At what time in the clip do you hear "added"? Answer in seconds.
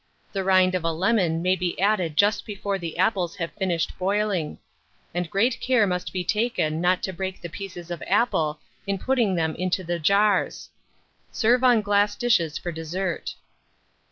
1.79-2.17